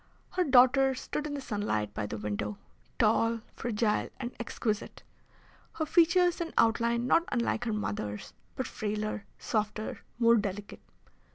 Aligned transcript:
Her 0.31 0.43
daughter 0.43 0.95
stood 0.95 1.27
in 1.27 1.35
the 1.35 1.41
sunlight 1.41 1.93
by 1.93 2.07
the 2.07 2.17
window, 2.17 2.57
tall, 2.97 3.41
fragile, 3.53 4.09
and 4.19 4.31
exquisite, 4.39 5.03
her 5.73 5.85
features 5.85 6.41
and 6.41 6.51
outline 6.57 7.05
not 7.05 7.25
unlike 7.31 7.65
her 7.65 7.71
mother's, 7.73 8.33
but 8.55 8.65
frailer, 8.65 9.25
softer, 9.37 9.99
more 10.17 10.37
delicate. 10.37 10.81